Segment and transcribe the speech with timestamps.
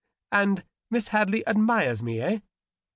[0.31, 2.39] And Miss Hadley admires me, eh